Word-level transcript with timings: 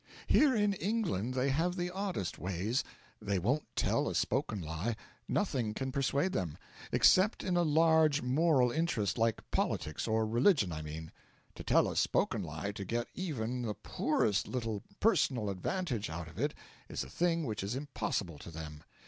Here 0.25 0.55
in 0.55 0.73
England 0.73 1.35
they 1.35 1.49
have 1.49 1.75
the 1.75 1.91
oddest 1.91 2.39
ways. 2.39 2.83
They 3.21 3.37
won't 3.37 3.67
tell 3.75 4.09
a 4.09 4.15
spoken 4.15 4.59
lie 4.59 4.95
nothing 5.27 5.75
can 5.75 5.91
persuade 5.91 6.31
them. 6.31 6.57
Except 6.91 7.43
in 7.43 7.55
a 7.55 7.61
large 7.61 8.23
moral 8.23 8.71
interest, 8.71 9.19
like 9.19 9.43
politics 9.51 10.07
or 10.07 10.25
religion, 10.25 10.71
I 10.71 10.81
mean. 10.81 11.11
To 11.53 11.63
tell 11.63 11.87
a 11.87 11.95
spoken 11.95 12.41
lie 12.41 12.71
to 12.71 12.83
get 12.83 13.09
even 13.13 13.61
the 13.61 13.75
poorest 13.75 14.47
little 14.47 14.81
personal 14.99 15.51
advantage 15.51 16.09
out 16.09 16.27
of 16.27 16.39
it 16.39 16.55
is 16.89 17.03
a 17.03 17.07
thing 17.11 17.43
which 17.45 17.61
is 17.61 17.75
impossible 17.75 18.39
to 18.39 18.49
them. 18.49 18.81